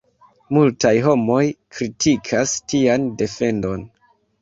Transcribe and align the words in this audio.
Multaj 0.55 0.93
homoj 1.09 1.43
kritikas 1.77 2.57
tian 2.75 3.09
defendon. 3.25 3.91